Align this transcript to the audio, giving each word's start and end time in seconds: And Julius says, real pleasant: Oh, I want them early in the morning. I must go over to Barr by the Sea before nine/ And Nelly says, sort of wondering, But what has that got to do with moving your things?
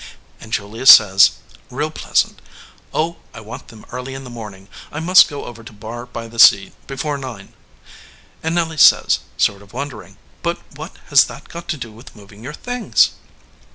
And 0.39 0.51
Julius 0.51 0.89
says, 0.95 1.33
real 1.69 1.91
pleasant: 1.91 2.41
Oh, 2.91 3.17
I 3.35 3.41
want 3.41 3.67
them 3.67 3.85
early 3.91 4.15
in 4.15 4.23
the 4.23 4.31
morning. 4.31 4.67
I 4.91 4.99
must 4.99 5.27
go 5.27 5.45
over 5.45 5.63
to 5.63 5.71
Barr 5.71 6.07
by 6.07 6.27
the 6.27 6.39
Sea 6.39 6.71
before 6.87 7.19
nine/ 7.19 7.53
And 8.41 8.55
Nelly 8.55 8.77
says, 8.77 9.19
sort 9.37 9.61
of 9.61 9.73
wondering, 9.73 10.17
But 10.41 10.57
what 10.75 10.95
has 11.09 11.25
that 11.25 11.49
got 11.49 11.67
to 11.67 11.77
do 11.77 11.91
with 11.91 12.15
moving 12.15 12.43
your 12.43 12.53
things? 12.55 13.11